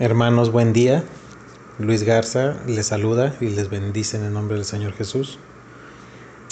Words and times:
Hermanos, 0.00 0.50
buen 0.50 0.72
día. 0.72 1.04
Luis 1.78 2.04
Garza 2.04 2.56
les 2.66 2.86
saluda 2.86 3.36
y 3.38 3.48
les 3.48 3.68
bendice 3.68 4.16
en 4.16 4.24
el 4.24 4.32
nombre 4.32 4.56
del 4.56 4.64
Señor 4.64 4.94
Jesús. 4.94 5.38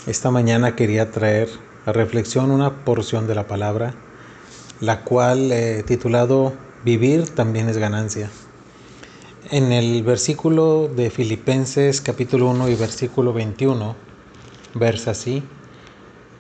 Esta 0.07 0.31
mañana 0.31 0.77
quería 0.77 1.11
traer 1.11 1.49
a 1.87 1.93
reflexión 1.93 2.51
una 2.51 2.85
porción 2.85 3.27
de 3.27 3.35
la 3.35 3.47
palabra, 3.47 3.95
la 4.83 5.03
cual 5.03 5.51
he 5.51 5.83
titulado 5.83 6.53
Vivir 6.85 7.31
también 7.31 7.71
es 7.71 7.79
ganancia. 7.79 8.29
En 9.51 9.73
el 9.73 10.03
versículo 10.03 10.91
de 10.95 11.09
Filipenses 11.09 12.03
capítulo 12.03 12.51
1 12.51 12.69
y 12.69 12.75
versículo 12.75 13.33
21, 13.33 13.97
versa 14.75 15.13
así, 15.13 15.43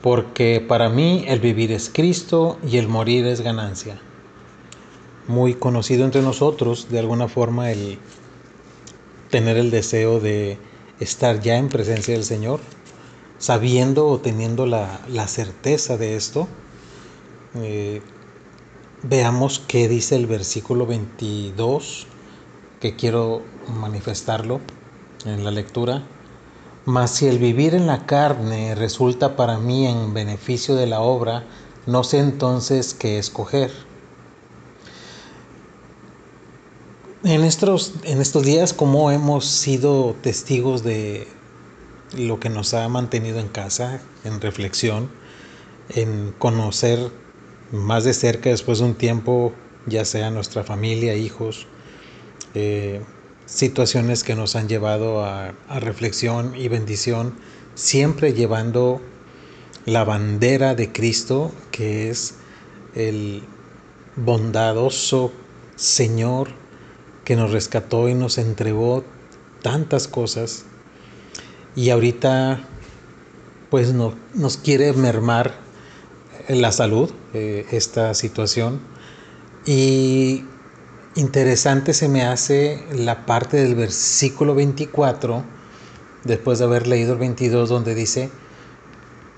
porque 0.02 0.62
para 0.68 0.90
mí 0.90 1.24
el 1.26 1.40
vivir 1.40 1.72
es 1.72 1.90
Cristo 1.90 2.58
y 2.62 2.76
el 2.76 2.86
morir 2.86 3.24
es 3.24 3.40
ganancia 3.40 3.98
muy 5.28 5.54
conocido 5.54 6.04
entre 6.04 6.22
nosotros, 6.22 6.88
de 6.90 6.98
alguna 6.98 7.28
forma, 7.28 7.70
el 7.70 7.98
tener 9.30 9.58
el 9.58 9.70
deseo 9.70 10.20
de 10.20 10.58
estar 11.00 11.40
ya 11.40 11.56
en 11.56 11.68
presencia 11.68 12.14
del 12.14 12.24
Señor, 12.24 12.60
sabiendo 13.38 14.08
o 14.08 14.18
teniendo 14.18 14.66
la, 14.66 14.98
certeza 15.28 15.96
de 15.96 16.16
esto. 16.16 16.48
Eh, 17.56 18.00
veamos 19.02 19.60
qué 19.60 19.86
dice 19.86 20.16
el 20.16 20.26
versículo 20.26 20.86
22, 20.86 22.06
que 22.80 22.96
quiero 22.96 23.42
manifestarlo 23.68 24.60
en 25.26 25.44
la 25.44 25.50
lectura. 25.50 26.02
Mas 26.86 27.10
si 27.10 27.26
el 27.26 27.38
vivir 27.38 27.74
en 27.74 27.86
la 27.86 28.06
carne 28.06 28.74
resulta 28.74 29.36
para 29.36 29.58
mí 29.58 29.86
en 29.86 30.14
beneficio 30.14 30.74
de 30.74 30.86
la 30.86 31.00
obra, 31.00 31.44
no 31.86 32.02
sé 32.02 32.18
entonces 32.18 32.94
qué 32.94 33.18
escoger 33.18 33.87
En 37.28 37.44
estos, 37.44 37.92
en 38.04 38.22
estos 38.22 38.42
días, 38.42 38.72
como 38.72 39.10
hemos 39.10 39.44
sido 39.44 40.16
testigos 40.22 40.82
de 40.82 41.28
lo 42.16 42.40
que 42.40 42.48
nos 42.48 42.72
ha 42.72 42.88
mantenido 42.88 43.38
en 43.38 43.48
casa, 43.48 44.00
en 44.24 44.40
reflexión, 44.40 45.10
en 45.90 46.32
conocer 46.38 46.98
más 47.70 48.04
de 48.04 48.14
cerca 48.14 48.48
después 48.48 48.78
de 48.78 48.86
un 48.86 48.94
tiempo, 48.94 49.52
ya 49.84 50.06
sea 50.06 50.30
nuestra 50.30 50.64
familia, 50.64 51.16
hijos, 51.16 51.66
eh, 52.54 53.02
situaciones 53.44 54.24
que 54.24 54.34
nos 54.34 54.56
han 54.56 54.66
llevado 54.66 55.22
a, 55.22 55.48
a 55.68 55.80
reflexión 55.80 56.56
y 56.56 56.68
bendición, 56.68 57.34
siempre 57.74 58.32
llevando 58.32 59.02
la 59.84 60.02
bandera 60.02 60.74
de 60.74 60.92
Cristo, 60.92 61.52
que 61.72 62.08
es 62.08 62.36
el 62.94 63.42
bondadoso 64.16 65.30
Señor 65.76 66.67
que 67.28 67.36
nos 67.36 67.50
rescató 67.50 68.08
y 68.08 68.14
nos 68.14 68.38
entregó 68.38 69.04
tantas 69.60 70.08
cosas 70.08 70.64
y 71.76 71.90
ahorita 71.90 72.58
pues 73.68 73.92
no, 73.92 74.14
nos 74.32 74.56
quiere 74.56 74.94
mermar 74.94 75.52
la 76.48 76.72
salud, 76.72 77.10
eh, 77.34 77.66
esta 77.70 78.14
situación. 78.14 78.80
Y 79.66 80.46
interesante 81.16 81.92
se 81.92 82.08
me 82.08 82.22
hace 82.22 82.82
la 82.94 83.26
parte 83.26 83.58
del 83.58 83.74
versículo 83.74 84.54
24, 84.54 85.44
después 86.24 86.60
de 86.60 86.64
haber 86.64 86.86
leído 86.86 87.12
el 87.12 87.18
22, 87.18 87.68
donde 87.68 87.94
dice, 87.94 88.30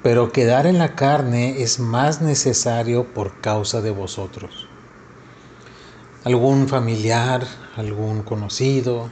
pero 0.05 0.31
quedar 0.31 0.69
en 0.69 0.79
la 0.79 0.95
carne 0.95 1.61
es 1.61 1.81
más 1.81 2.23
necesario 2.23 3.13
por 3.13 3.41
causa 3.41 3.81
de 3.81 3.91
vosotros 3.91 4.70
algún 6.25 6.69
familiar, 6.69 7.47
algún 7.77 8.23
conocido, 8.23 9.09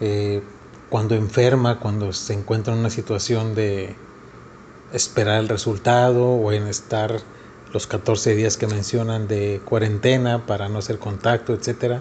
eh, 0.00 0.42
cuando 0.88 1.14
enferma, 1.14 1.78
cuando 1.78 2.12
se 2.12 2.34
encuentra 2.34 2.74
en 2.74 2.80
una 2.80 2.90
situación 2.90 3.54
de 3.54 3.94
esperar 4.92 5.40
el 5.40 5.48
resultado 5.48 6.26
o 6.26 6.52
en 6.52 6.66
estar 6.66 7.20
los 7.72 7.86
14 7.86 8.34
días 8.34 8.56
que 8.56 8.66
mencionan 8.66 9.28
de 9.28 9.60
cuarentena 9.64 10.46
para 10.46 10.68
no 10.68 10.78
hacer 10.78 10.98
contacto, 10.98 11.54
etc. 11.54 12.00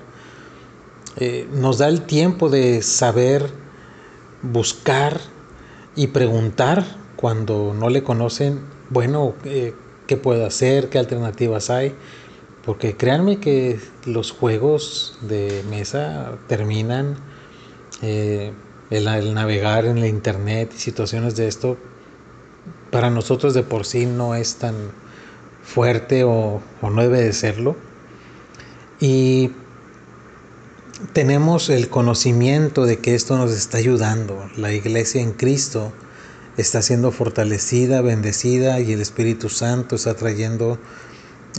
Eh, 1.18 1.47
nos 1.51 1.78
da 1.78 1.88
el 1.88 2.01
tiempo 2.01 2.50
de 2.50 2.81
saber 2.81 3.51
buscar 4.41 5.19
y 5.96 6.07
preguntar 6.07 6.84
cuando 7.16 7.75
no 7.78 7.90
le 7.90 8.03
conocen, 8.03 8.62
bueno, 8.90 9.36
eh, 9.44 9.75
¿qué 10.07 10.18
puedo 10.18 10.46
hacer? 10.46 10.90
¿Qué 10.90 10.97
alternativas 10.97 11.69
hay? 11.69 11.94
Porque 12.66 12.96
créanme 12.96 13.40
que 13.40 13.80
los 14.06 14.31
juegos 14.31 15.18
de 15.22 15.64
mesa 15.70 16.38
terminan, 16.47 17.16
eh, 18.02 18.52
el, 18.90 19.34
navegar 19.34 19.86
en 19.86 20.00
la 20.00 20.08
internet 20.08 20.72
y 20.75 20.80
situaciones 20.80 21.36
de 21.36 21.48
esto, 21.48 21.78
para 22.92 23.09
nosotros 23.09 23.53
de 23.53 23.64
por 23.64 23.86
sí 23.86 24.06
no 24.06 24.36
es 24.36 24.56
tan 24.56 24.75
fuerte 25.64 26.24
o, 26.24 26.62
o 26.81 26.90
no 26.90 27.02
debe 27.02 27.22
de 27.22 27.34
serlo. 27.34 27.75
Y 29.00 29.52
tenemos 31.14 31.69
el 31.69 31.90
conocimiento 31.90 32.86
de 32.86 33.00
que 33.00 33.16
esto 33.16 33.38
nos 33.38 33.52
está 33.52 33.78
ayudando. 33.78 34.50
La 34.58 34.74
iglesia 34.74 35.22
en 35.22 35.31
Cristo 35.31 35.94
está 36.58 36.81
siendo 36.81 37.12
fortalecida, 37.12 38.02
bendecida 38.02 38.80
y 38.81 38.92
el 38.92 39.02
Espíritu 39.02 39.50
Santo 39.50 39.96
está 39.96 40.16
trayendo 40.16 40.78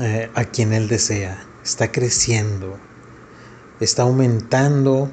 eh, 0.00 0.30
a 0.34 0.44
quien 0.44 0.72
Él 0.72 0.88
desea. 0.88 1.42
Está 1.64 1.90
creciendo, 1.90 2.78
está 3.80 4.02
aumentando 4.02 5.10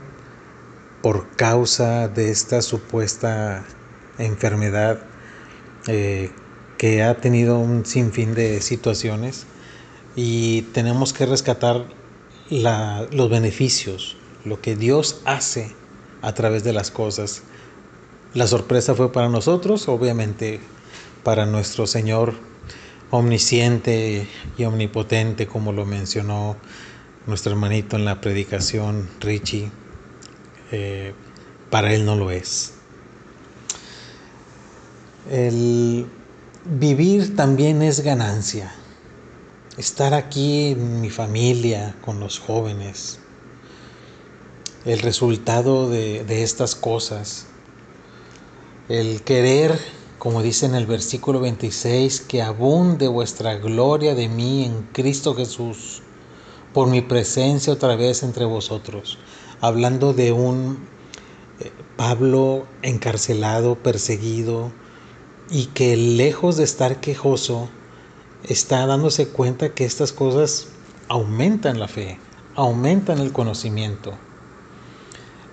por 1.01 1.29
causa 1.35 2.07
de 2.07 2.31
esta 2.31 2.61
supuesta 2.61 3.63
enfermedad 4.17 4.99
eh, 5.87 6.31
que 6.77 7.03
ha 7.03 7.17
tenido 7.17 7.59
un 7.59 7.85
sinfín 7.85 8.35
de 8.35 8.61
situaciones 8.61 9.45
y 10.15 10.63
tenemos 10.73 11.13
que 11.13 11.25
rescatar 11.25 11.85
los 12.49 13.29
beneficios, 13.29 14.17
lo 14.45 14.61
que 14.61 14.75
Dios 14.75 15.21
hace 15.25 15.75
a 16.21 16.33
través 16.33 16.63
de 16.63 16.73
las 16.73 16.91
cosas. 16.91 17.43
La 18.33 18.47
sorpresa 18.47 18.95
fue 18.95 19.11
para 19.11 19.29
nosotros, 19.29 19.87
obviamente 19.87 20.59
para 21.23 21.45
nuestro 21.45 21.87
Señor 21.87 22.33
omnisciente 23.11 24.27
y 24.57 24.63
omnipotente, 24.65 25.47
como 25.47 25.71
lo 25.71 25.85
mencionó 25.85 26.57
nuestro 27.25 27.51
hermanito 27.51 27.95
en 27.95 28.05
la 28.05 28.21
predicación, 28.21 29.09
Richie, 29.19 29.71
eh, 30.71 31.13
para 31.69 31.93
él 31.93 32.05
no 32.05 32.15
lo 32.15 32.31
es. 32.31 32.73
El 35.29 36.07
vivir 36.65 37.35
también 37.35 37.81
es 37.81 38.01
ganancia. 38.01 38.73
Estar 39.77 40.13
aquí 40.13 40.71
en 40.71 41.01
mi 41.01 41.09
familia, 41.09 41.95
con 42.01 42.19
los 42.19 42.39
jóvenes, 42.39 43.19
el 44.85 44.99
resultado 44.99 45.89
de, 45.89 46.23
de 46.23 46.43
estas 46.43 46.75
cosas, 46.75 47.45
el 48.89 49.21
querer 49.21 49.77
como 50.19 50.41
dice 50.41 50.65
en 50.65 50.75
el 50.75 50.87
versículo 50.87 51.39
26, 51.39 52.21
que 52.21 52.41
abunde 52.41 53.07
vuestra 53.07 53.55
gloria 53.55 54.15
de 54.15 54.27
mí 54.27 54.65
en 54.65 54.83
Cristo 54.91 55.35
Jesús, 55.35 56.01
por 56.73 56.87
mi 56.87 57.01
presencia 57.01 57.73
otra 57.73 57.95
vez 57.95 58.23
entre 58.23 58.45
vosotros. 58.45 59.19
Hablando 59.61 60.13
de 60.13 60.31
un 60.31 60.79
eh, 61.59 61.71
Pablo 61.97 62.65
encarcelado, 62.81 63.75
perseguido, 63.75 64.71
y 65.49 65.67
que 65.67 65.95
lejos 65.95 66.57
de 66.57 66.63
estar 66.63 66.99
quejoso, 66.99 67.69
está 68.43 68.85
dándose 68.85 69.27
cuenta 69.27 69.73
que 69.73 69.85
estas 69.85 70.13
cosas 70.13 70.67
aumentan 71.07 71.79
la 71.79 71.87
fe, 71.87 72.19
aumentan 72.55 73.19
el 73.19 73.31
conocimiento. 73.31 74.13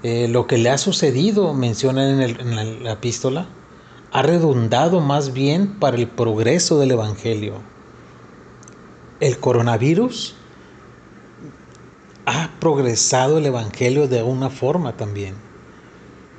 Eh, 0.03 0.29
lo 0.29 0.47
que 0.47 0.59
le 0.59 0.71
ha 0.71 0.79
sucedido, 0.79 1.55
menciona 1.55 2.11
en, 2.11 2.21
en 2.23 2.85
la 2.85 2.93
epístola, 2.93 3.47
ha 4.15 4.23
redundado 4.23 5.01
más 5.01 5.33
bien 5.33 5.81
para 5.81 5.97
el 5.97 6.07
progreso 6.07 6.79
del 6.79 6.93
Evangelio. 6.93 7.55
El 9.19 9.41
coronavirus 9.41 10.37
ha 12.25 12.53
progresado 12.61 13.39
el 13.39 13.47
Evangelio 13.47 14.07
de 14.07 14.23
una 14.23 14.51
forma 14.51 14.97
también. 14.97 15.35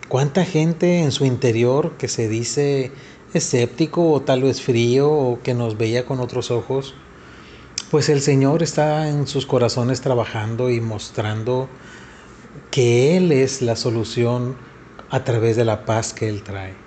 ¿Cuánta 0.08 0.46
gente 0.46 1.00
en 1.00 1.12
su 1.12 1.26
interior 1.26 1.98
que 1.98 2.08
se 2.08 2.30
dice 2.30 2.94
escéptico 3.34 4.10
o 4.10 4.22
tal 4.22 4.44
vez 4.44 4.62
frío 4.62 5.12
o 5.12 5.42
que 5.44 5.54
nos 5.54 5.78
veía 5.78 6.06
con 6.06 6.22
otros 6.22 6.52
ojos? 6.52 6.96
Pues 7.92 8.08
el 8.08 8.22
Señor 8.22 8.64
está 8.64 9.10
en 9.10 9.28
sus 9.28 9.46
corazones 9.46 10.00
trabajando 10.00 10.70
y 10.70 10.80
mostrando 10.80 11.68
que 12.72 13.18
Él 13.18 13.34
es 13.34 13.62
la 13.62 13.76
solución 13.76 14.56
a 15.10 15.26
través 15.26 15.58
de 15.58 15.66
la 15.66 15.84
paz 15.84 16.14
que 16.14 16.30
Él 16.30 16.42
trae. 16.42 16.85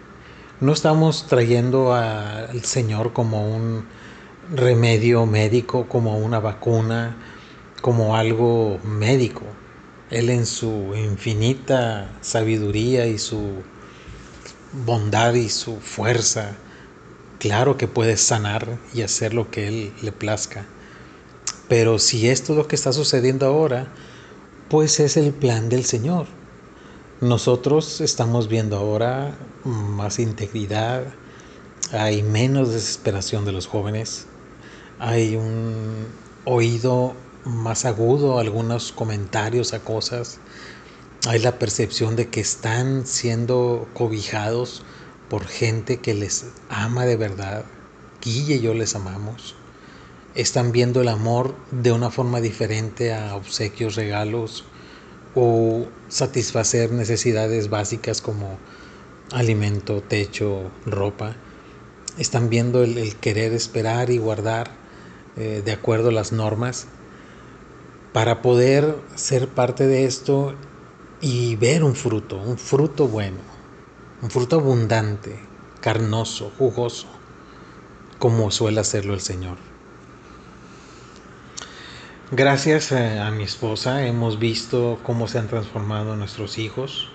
No 0.60 0.72
estamos 0.72 1.28
trayendo 1.28 1.94
al 1.94 2.64
Señor 2.64 3.12
como 3.12 3.49
un 3.49 3.84
remedio 4.52 5.25
médico, 5.25 5.87
como 5.88 6.19
una 6.19 6.40
vacuna, 6.40 7.16
como 7.81 8.16
algo 8.16 8.81
médico. 8.82 9.43
Él 10.10 10.31
en 10.31 10.46
su 10.46 10.96
infinita 10.96 12.10
sabiduría 12.22 13.06
y 13.06 13.19
su 13.19 13.62
bondad 14.84 15.34
y 15.34 15.49
su 15.49 15.76
fuerza, 15.76 16.56
claro 17.38 17.76
que 17.76 17.87
puede 17.87 18.16
sanar 18.16 18.78
y 18.93 19.02
hacer 19.02 19.34
lo 19.34 19.52
que 19.52 19.69
Él 19.69 19.93
le 20.02 20.10
plazca. 20.10 20.66
Pero 21.69 22.00
si 22.00 22.28
esto 22.28 22.55
es 22.55 22.58
lo 22.58 22.66
que 22.66 22.75
está 22.75 22.93
sucediendo 22.93 23.46
ahora, 23.46 23.87
pues 24.69 24.99
es 24.99 25.16
el 25.16 25.32
plan 25.32 25.69
del 25.69 25.84
Señor. 25.84 26.26
Nosotros 27.20 28.00
estamos 28.00 28.47
viendo 28.47 28.76
ahora 28.76 29.37
más 29.65 30.20
integridad, 30.20 31.03
hay 31.91 32.23
menos 32.23 32.73
desesperación 32.73 33.44
de 33.44 33.50
los 33.50 33.67
jóvenes, 33.67 34.26
hay 35.00 35.35
un 35.35 36.06
oído 36.44 37.15
más 37.44 37.87
agudo, 37.87 38.38
algunos 38.38 38.93
comentarios 38.93 39.75
a 39.75 39.81
cosas, 39.81 40.38
hay 41.26 41.41
la 41.41 41.59
percepción 41.59 42.15
de 42.15 42.29
que 42.29 42.41
están 42.41 43.05
siendo 43.05 43.88
cobijados 43.94 44.85
por 45.29 45.44
gente 45.44 45.97
que 45.97 46.15
les 46.15 46.47
ama 46.69 47.05
de 47.05 47.17
verdad. 47.17 47.65
Guille 48.23 48.55
y 48.55 48.61
yo 48.61 48.75
les 48.75 48.94
amamos. 48.94 49.56
Están 50.37 50.70
viendo 50.70 51.00
el 51.00 51.09
amor 51.09 51.56
de 51.73 51.91
una 51.91 52.12
forma 52.12 52.41
diferente 52.41 53.12
a 53.12 53.35
obsequios, 53.35 53.97
regalos 53.97 54.65
o 55.35 55.87
satisfacer 56.09 56.93
necesidades 56.93 57.71
básicas 57.71 58.21
como 58.21 58.59
alimento, 59.33 60.03
techo, 60.03 60.71
ropa. 60.87 61.35
Están 62.19 62.49
viendo 62.51 62.83
el, 62.83 63.17
querer 63.17 63.53
esperar 63.53 64.11
y 64.11 64.19
guardar 64.19 64.71
eh, 65.37 65.63
de 65.65 65.73
acuerdo 65.73 66.09
a 66.09 66.13
las 66.13 66.33
normas 66.33 66.87
para 68.13 68.43
poder 68.43 68.97
ser 69.15 69.49
parte 69.49 69.87
de 69.87 70.05
esto 70.05 70.55
y 71.21 71.57
ver 71.57 71.85
un 71.85 71.95
fruto, 71.95 72.39
un 72.39 72.59
fruto 72.59 73.07
bueno, 73.07 73.39
un 74.23 74.31
fruto 74.31 74.57
abundante, 74.57 75.39
carnoso, 75.81 76.51
jugoso, 76.59 77.07
como 78.19 78.51
suele 78.51 78.81
hacerlo 78.81 79.15
el 79.15 79.21
Señor. 79.21 79.59
Gracias 82.31 82.93
eh, 82.93 83.21
a 83.21 83.31
mi 83.31 83.45
esposa 83.45 84.07
hemos 84.07 84.39
visto 84.39 85.01
cómo 85.03 85.29
se 85.29 85.39
han 85.39 85.49
transformado 85.49 86.15
nuestros 86.15 86.59
hijos. 86.59 87.09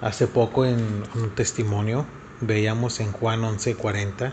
Hace 0.00 0.26
poco 0.26 0.64
en 0.64 1.02
un 1.14 1.34
testimonio 1.34 2.06
veíamos 2.40 3.00
en 3.00 3.12
Juan 3.12 3.42
11:40 3.42 4.32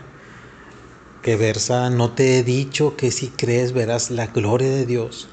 que 1.20 1.36
versa, 1.36 1.90
no 1.90 2.12
te 2.12 2.38
he 2.38 2.42
dicho 2.42 2.96
que 2.96 3.10
si 3.10 3.28
crees 3.28 3.74
verás 3.74 4.10
la 4.10 4.28
gloria 4.28 4.70
de 4.70 4.86
Dios 4.86 5.28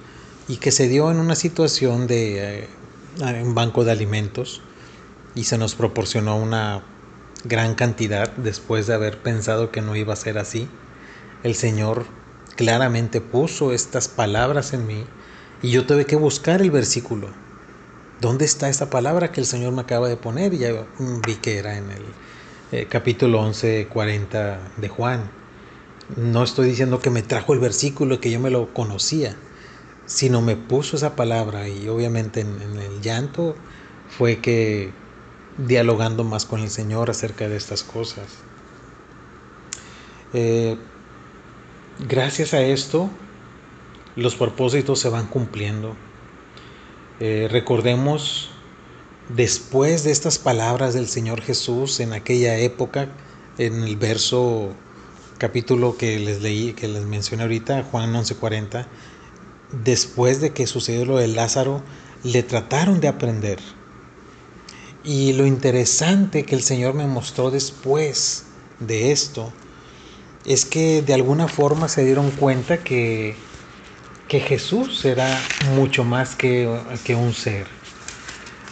y 0.49 0.57
que 0.57 0.73
se 0.73 0.89
dio 0.89 1.09
en 1.11 1.17
una 1.17 1.35
situación 1.35 2.05
de 2.05 2.63
eh, 2.63 2.67
un 3.41 3.55
banco 3.55 3.85
de 3.85 3.93
alimentos 3.93 4.61
y 5.33 5.45
se 5.45 5.57
nos 5.57 5.75
proporcionó 5.75 6.35
una 6.35 6.83
gran 7.45 7.75
cantidad 7.75 8.31
después 8.35 8.87
de 8.87 8.95
haber 8.95 9.21
pensado 9.21 9.71
que 9.71 9.81
no 9.81 9.95
iba 9.95 10.11
a 10.11 10.17
ser 10.17 10.37
así. 10.37 10.67
El 11.43 11.55
Señor 11.55 12.05
claramente 12.55 13.21
puso 13.21 13.71
estas 13.71 14.07
palabras 14.07 14.73
en 14.73 14.87
mí 14.87 15.05
y 15.61 15.71
yo 15.71 15.85
tuve 15.85 16.05
que 16.05 16.15
buscar 16.15 16.61
el 16.61 16.71
versículo. 16.71 17.29
¿Dónde 18.21 18.45
está 18.45 18.69
esa 18.69 18.89
palabra 18.89 19.31
que 19.31 19.41
el 19.41 19.47
Señor 19.47 19.73
me 19.73 19.81
acaba 19.81 20.07
de 20.07 20.17
poner? 20.17 20.53
Y 20.53 20.59
ya 20.59 20.85
vi 21.25 21.35
que 21.35 21.57
era 21.57 21.77
en 21.77 21.91
el 21.91 22.03
eh, 22.71 22.87
capítulo 22.89 23.41
11, 23.41 23.87
40 23.87 24.59
de 24.77 24.89
Juan. 24.89 25.29
No 26.15 26.43
estoy 26.43 26.67
diciendo 26.67 26.99
que 26.99 27.09
me 27.09 27.21
trajo 27.21 27.53
el 27.53 27.59
versículo 27.59 28.19
que 28.19 28.31
yo 28.31 28.39
me 28.39 28.49
lo 28.49 28.73
conocía 28.73 29.35
sino 30.05 30.41
me 30.41 30.55
puso 30.55 30.95
esa 30.95 31.15
palabra 31.15 31.67
y 31.67 31.87
obviamente 31.87 32.41
en, 32.41 32.61
el 32.61 33.01
llanto 33.01 33.55
fue 34.09 34.39
que 34.39 34.91
dialogando 35.57 36.23
más 36.23 36.45
con 36.45 36.61
el 36.61 36.69
Señor 36.69 37.09
acerca 37.09 37.47
de 37.47 37.57
estas 37.57 37.83
cosas. 37.83 38.25
Eh, 40.33 40.77
gracias 41.99 42.53
a 42.53 42.61
esto, 42.61 43.09
los 44.15 44.35
propósitos 44.35 44.99
se 44.99 45.09
van 45.09 45.27
cumpliendo. 45.27 45.95
Eh, 47.19 47.47
recordemos, 47.49 48.49
después 49.29 50.03
de 50.03 50.11
estas 50.11 50.37
palabras 50.37 50.93
del 50.93 51.07
Señor 51.07 51.41
Jesús 51.41 51.99
en 51.99 52.13
aquella 52.13 52.57
época, 52.57 53.09
en 53.57 53.83
el 53.83 53.97
verso 53.97 54.73
capítulo 55.37 55.97
que 55.97 56.19
les 56.19 56.41
leí, 56.41 56.73
que 56.73 56.87
les 56.87 57.05
mencioné 57.05 57.43
ahorita, 57.43 57.83
Juan 57.83 58.13
11:40, 58.15 58.87
después 59.83 60.41
de 60.41 60.51
que 60.51 60.67
sucedió 60.67 61.05
lo 61.05 61.17
de 61.17 61.27
Lázaro, 61.27 61.83
le 62.23 62.43
trataron 62.43 62.99
de 62.99 63.07
aprender. 63.07 63.59
Y 65.03 65.33
lo 65.33 65.45
interesante 65.45 66.43
que 66.43 66.55
el 66.55 66.63
Señor 66.63 66.93
me 66.93 67.07
mostró 67.07 67.51
después 67.51 68.45
de 68.79 69.11
esto 69.11 69.51
es 70.45 70.65
que 70.65 71.01
de 71.01 71.13
alguna 71.13 71.47
forma 71.47 71.87
se 71.87 72.03
dieron 72.03 72.31
cuenta 72.31 72.83
que, 72.83 73.35
que 74.27 74.39
Jesús 74.39 75.05
era 75.05 75.27
mucho 75.75 76.03
más 76.03 76.35
que, 76.35 76.67
un 77.15 77.33
ser 77.33 77.67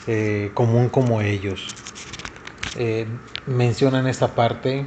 eh, 0.07 0.51
común 0.53 0.89
como 0.89 1.21
ellos. 1.21 1.75
Eh, 2.77 3.07
mencionan 3.45 4.07
esta 4.07 4.35
parte 4.35 4.85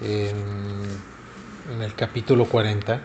en, 0.00 1.02
en 1.72 1.82
el 1.82 1.94
capítulo 1.94 2.46
40 2.46 3.00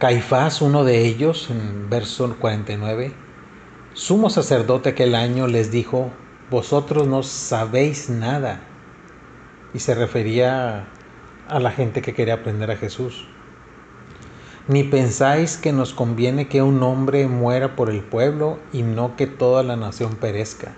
Caifás, 0.00 0.62
uno 0.62 0.82
de 0.82 1.04
ellos, 1.04 1.50
en 1.50 1.90
verso 1.90 2.34
49, 2.38 3.12
sumo 3.92 4.30
sacerdote 4.30 4.88
aquel 4.88 5.14
año 5.14 5.46
les 5.46 5.70
dijo, 5.70 6.10
vosotros 6.48 7.06
no 7.06 7.22
sabéis 7.22 8.08
nada. 8.08 8.69
Y 9.74 9.78
se 9.78 9.94
refería 9.94 10.86
a 11.48 11.60
la 11.60 11.70
gente 11.70 12.02
que 12.02 12.14
quería 12.14 12.34
aprender 12.34 12.70
a 12.70 12.76
Jesús. 12.76 13.26
Ni 14.68 14.84
pensáis 14.84 15.56
que 15.56 15.72
nos 15.72 15.94
conviene 15.94 16.48
que 16.48 16.62
un 16.62 16.82
hombre 16.82 17.26
muera 17.26 17.74
por 17.76 17.90
el 17.90 18.02
pueblo 18.02 18.58
y 18.72 18.82
no 18.82 19.16
que 19.16 19.26
toda 19.26 19.62
la 19.62 19.76
nación 19.76 20.16
perezca. 20.16 20.72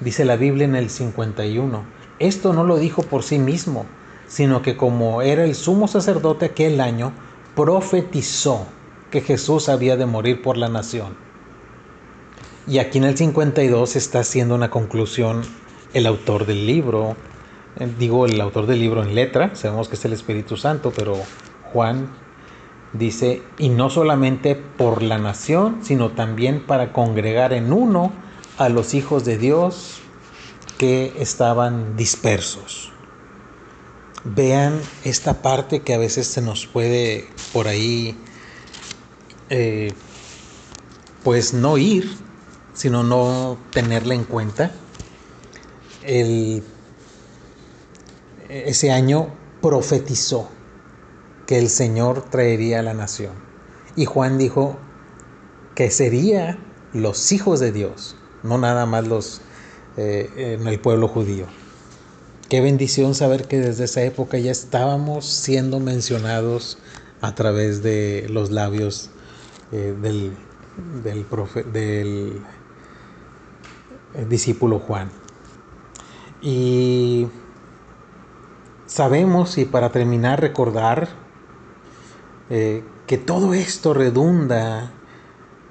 Dice 0.00 0.24
la 0.24 0.36
Biblia 0.36 0.64
en 0.64 0.76
el 0.76 0.90
51. 0.90 1.82
Esto 2.18 2.52
no 2.52 2.64
lo 2.64 2.78
dijo 2.78 3.02
por 3.02 3.22
sí 3.22 3.38
mismo, 3.38 3.86
sino 4.26 4.62
que 4.62 4.76
como 4.76 5.22
era 5.22 5.44
el 5.44 5.54
sumo 5.54 5.88
sacerdote 5.88 6.46
aquel 6.46 6.80
año, 6.80 7.12
profetizó 7.54 8.66
que 9.10 9.20
Jesús 9.20 9.68
había 9.68 9.96
de 9.96 10.06
morir 10.06 10.42
por 10.42 10.56
la 10.56 10.68
nación. 10.68 11.16
Y 12.66 12.78
aquí 12.78 12.98
en 12.98 13.04
el 13.04 13.16
52 13.16 13.96
está 13.96 14.20
haciendo 14.20 14.54
una 14.54 14.70
conclusión 14.70 15.42
el 15.94 16.06
autor 16.06 16.44
del 16.44 16.66
libro, 16.66 17.16
digo 17.98 18.26
el 18.26 18.40
autor 18.40 18.66
del 18.66 18.80
libro 18.80 19.02
en 19.02 19.14
letra, 19.14 19.54
sabemos 19.54 19.88
que 19.88 19.96
es 19.96 20.04
el 20.04 20.12
Espíritu 20.12 20.56
Santo, 20.56 20.92
pero 20.94 21.16
Juan 21.72 22.08
dice, 22.92 23.42
y 23.58 23.68
no 23.68 23.90
solamente 23.90 24.54
por 24.54 25.02
la 25.02 25.18
nación, 25.18 25.78
sino 25.82 26.10
también 26.10 26.66
para 26.66 26.92
congregar 26.92 27.52
en 27.52 27.72
uno 27.72 28.12
a 28.56 28.68
los 28.68 28.94
hijos 28.94 29.24
de 29.24 29.38
Dios 29.38 30.00
que 30.78 31.12
estaban 31.18 31.96
dispersos 31.96 32.92
vean 34.24 34.80
esta 35.04 35.42
parte 35.42 35.80
que 35.80 35.94
a 35.94 35.98
veces 35.98 36.26
se 36.26 36.40
nos 36.40 36.66
puede 36.66 37.28
por 37.52 37.68
ahí, 37.68 38.16
eh, 39.50 39.92
pues 41.24 41.54
no 41.54 41.78
ir, 41.78 42.10
sino 42.74 43.02
no 43.02 43.58
tenerla 43.70 44.14
en 44.14 44.24
cuenta. 44.24 44.72
Ese 48.48 48.90
año 48.90 49.28
profetizó 49.60 50.48
que 51.46 51.58
el 51.58 51.68
Señor 51.68 52.22
traería 52.30 52.80
a 52.80 52.82
la 52.82 52.94
nación. 52.94 53.32
Y 53.96 54.04
Juan 54.04 54.38
dijo 54.38 54.76
que 55.74 55.90
sería 55.90 56.58
los 56.92 57.32
hijos 57.32 57.60
de 57.60 57.72
Dios, 57.72 58.16
no 58.42 58.58
nada 58.58 58.86
más 58.86 59.06
los 59.06 59.40
eh, 59.96 60.56
en 60.60 60.68
el 60.68 60.78
pueblo 60.78 61.08
judío. 61.08 61.46
Qué 62.48 62.60
bendición 62.60 63.14
saber 63.14 63.46
que 63.48 63.58
desde 63.58 63.84
esa 63.84 64.02
época 64.02 64.38
ya 64.38 64.52
estábamos 64.52 65.26
siendo 65.26 65.80
mencionados 65.80 66.78
a 67.20 67.34
través 67.34 67.82
de 67.82 68.26
los 68.30 68.50
labios 68.50 69.10
eh, 69.72 69.94
del, 70.00 70.32
del, 71.02 72.42
eh, 74.14 74.26
discípulo 74.28 74.78
Juan. 74.78 75.10
Y 76.40 77.26
sabemos, 78.88 79.58
y 79.58 79.66
para 79.66 79.92
terminar, 79.92 80.40
recordar 80.40 81.08
eh, 82.50 82.82
que 83.06 83.18
todo 83.18 83.54
esto 83.54 83.94
redunda 83.94 84.90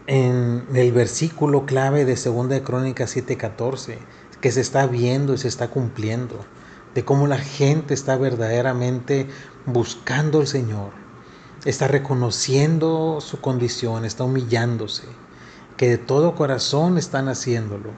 en 0.05 0.65
el 0.73 0.91
versículo 0.93 1.65
clave 1.65 2.05
de 2.05 2.15
2 2.15 2.47
de 2.47 2.63
Crónicas 2.63 3.15
7:14, 3.15 3.97
que 4.39 4.51
se 4.51 4.61
está 4.61 4.85
viendo 4.85 5.33
y 5.33 5.37
se 5.37 5.47
está 5.47 5.67
cumpliendo 5.69 6.45
de 6.93 7.03
cómo 7.03 7.27
la 7.27 7.39
gente 7.39 7.93
está 7.93 8.15
verdaderamente 8.17 9.27
buscando 9.65 10.39
al 10.39 10.47
Señor, 10.47 10.91
está 11.65 11.87
reconociendo 11.87 13.17
su 13.19 13.41
condición, 13.41 14.05
está 14.05 14.23
humillándose, 14.23 15.03
que 15.75 15.89
de 15.89 15.97
todo 15.97 16.35
corazón 16.35 16.97
están 16.97 17.27
haciéndolo 17.29 17.91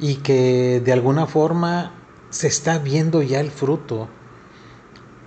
y 0.00 0.16
que 0.16 0.82
de 0.84 0.92
alguna 0.92 1.26
forma 1.26 1.92
se 2.30 2.46
está 2.46 2.78
viendo 2.78 3.22
ya 3.22 3.40
el 3.40 3.50
fruto 3.50 4.08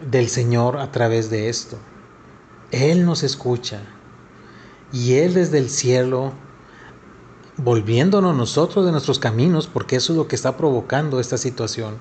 del 0.10 0.30
Señor 0.30 0.78
a 0.78 0.92
través 0.92 1.30
de 1.30 1.50
esto. 1.50 1.78
Él 2.72 3.06
nos 3.06 3.24
escucha 3.24 3.82
y 4.92 5.16
Él 5.16 5.34
desde 5.34 5.58
el 5.58 5.70
cielo, 5.70 6.34
volviéndonos 7.58 8.36
nosotros 8.36 8.86
de 8.86 8.92
nuestros 8.92 9.20
caminos, 9.20 9.68
porque 9.68 9.98
eso 9.98 10.14
es 10.14 10.18
lo 10.18 10.28
que 10.28 10.36
está 10.36 10.58
provocando 10.58 11.20
esta 11.20 11.38
situación, 11.38 11.98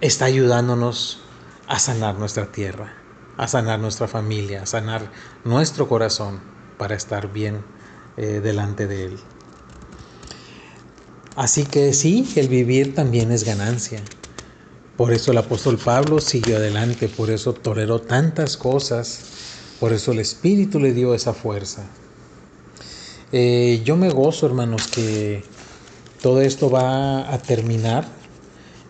está 0.00 0.26
ayudándonos 0.26 1.20
a 1.68 1.78
sanar 1.78 2.16
nuestra 2.16 2.52
tierra, 2.52 2.94
a 3.36 3.48
sanar 3.48 3.78
nuestra 3.78 4.08
familia, 4.08 4.62
a 4.62 4.66
sanar 4.66 5.10
nuestro 5.44 5.88
corazón 5.88 6.40
para 6.78 6.94
estar 6.94 7.32
bien 7.32 7.64
eh, 8.16 8.40
delante 8.42 8.86
de 8.86 9.06
Él. 9.06 9.18
Así 11.36 11.64
que 11.64 11.92
sí, 11.92 12.26
el 12.36 12.48
vivir 12.48 12.94
también 12.94 13.30
es 13.30 13.44
ganancia. 13.44 14.00
Por 14.96 15.12
eso 15.12 15.32
el 15.32 15.38
apóstol 15.38 15.76
Pablo 15.76 16.18
siguió 16.18 16.56
adelante, 16.56 17.10
por 17.10 17.30
eso 17.30 17.52
toleró 17.52 18.00
tantas 18.00 18.56
cosas, 18.56 19.20
por 19.78 19.92
eso 19.92 20.12
el 20.12 20.20
Espíritu 20.20 20.80
le 20.80 20.94
dio 20.94 21.14
esa 21.14 21.34
fuerza. 21.34 21.84
Eh, 23.32 23.82
yo 23.84 23.98
me 23.98 24.08
gozo, 24.08 24.46
hermanos, 24.46 24.86
que 24.88 25.44
todo 26.22 26.40
esto 26.40 26.70
va 26.70 27.30
a 27.30 27.36
terminar 27.36 28.08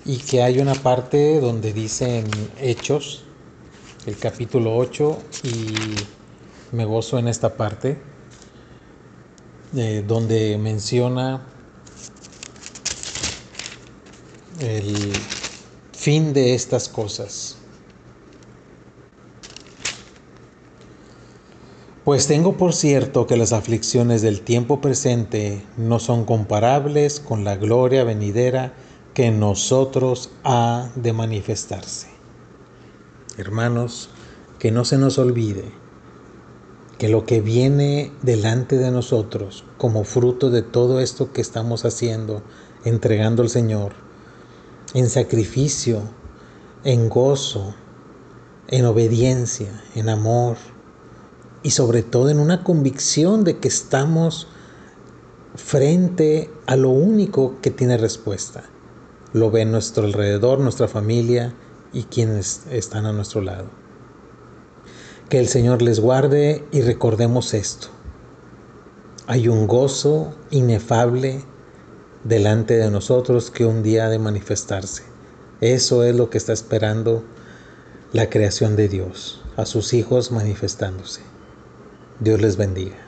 y 0.04 0.18
que 0.18 0.44
hay 0.44 0.60
una 0.60 0.74
parte 0.74 1.40
donde 1.40 1.72
dicen 1.72 2.26
Hechos, 2.60 3.24
el 4.06 4.16
capítulo 4.18 4.76
8, 4.76 5.18
y 5.42 5.74
me 6.70 6.84
gozo 6.84 7.18
en 7.18 7.26
esta 7.26 7.56
parte, 7.56 7.98
eh, 9.74 10.04
donde 10.06 10.56
menciona 10.58 11.55
el 14.60 15.12
fin 15.92 16.32
de 16.32 16.54
estas 16.54 16.88
cosas. 16.88 17.56
Pues 22.04 22.28
tengo 22.28 22.56
por 22.56 22.72
cierto 22.72 23.26
que 23.26 23.36
las 23.36 23.52
aflicciones 23.52 24.22
del 24.22 24.42
tiempo 24.42 24.80
presente 24.80 25.64
no 25.76 25.98
son 25.98 26.24
comparables 26.24 27.18
con 27.18 27.42
la 27.42 27.56
gloria 27.56 28.04
venidera 28.04 28.74
que 29.12 29.26
en 29.26 29.40
nosotros 29.40 30.30
ha 30.44 30.90
de 30.94 31.12
manifestarse. 31.12 32.06
Hermanos, 33.38 34.08
que 34.60 34.70
no 34.70 34.84
se 34.84 34.98
nos 34.98 35.18
olvide 35.18 35.64
que 36.98 37.08
lo 37.08 37.26
que 37.26 37.40
viene 37.40 38.12
delante 38.22 38.78
de 38.78 38.90
nosotros 38.90 39.64
como 39.76 40.04
fruto 40.04 40.50
de 40.50 40.62
todo 40.62 41.00
esto 41.00 41.32
que 41.32 41.40
estamos 41.40 41.84
haciendo, 41.84 42.42
entregando 42.84 43.42
al 43.42 43.50
Señor, 43.50 44.05
en 44.96 45.10
sacrificio, 45.10 46.00
en 46.82 47.10
gozo, 47.10 47.74
en 48.66 48.86
obediencia, 48.86 49.68
en 49.94 50.08
amor 50.08 50.56
y 51.62 51.72
sobre 51.72 52.02
todo 52.02 52.30
en 52.30 52.40
una 52.40 52.64
convicción 52.64 53.44
de 53.44 53.58
que 53.58 53.68
estamos 53.68 54.48
frente 55.54 56.50
a 56.64 56.76
lo 56.76 56.88
único 56.88 57.60
que 57.60 57.70
tiene 57.70 57.98
respuesta. 57.98 58.64
Lo 59.34 59.50
ve 59.50 59.66
nuestro 59.66 60.06
alrededor, 60.06 60.60
nuestra 60.60 60.88
familia 60.88 61.54
y 61.92 62.04
quienes 62.04 62.62
están 62.70 63.04
a 63.04 63.12
nuestro 63.12 63.42
lado. 63.42 63.66
Que 65.28 65.38
el 65.40 65.48
Señor 65.48 65.82
les 65.82 66.00
guarde 66.00 66.64
y 66.72 66.80
recordemos 66.80 67.52
esto. 67.52 67.88
Hay 69.26 69.48
un 69.48 69.66
gozo 69.66 70.34
inefable 70.50 71.44
delante 72.28 72.76
de 72.76 72.90
nosotros 72.90 73.50
que 73.50 73.64
un 73.64 73.82
día 73.82 74.06
ha 74.06 74.10
de 74.10 74.18
manifestarse. 74.18 75.04
Eso 75.60 76.02
es 76.02 76.14
lo 76.14 76.28
que 76.28 76.38
está 76.38 76.52
esperando 76.52 77.24
la 78.12 78.28
creación 78.28 78.76
de 78.76 78.88
Dios, 78.88 79.42
a 79.56 79.64
sus 79.64 79.94
hijos 79.94 80.32
manifestándose. 80.32 81.20
Dios 82.20 82.40
les 82.40 82.56
bendiga. 82.56 83.05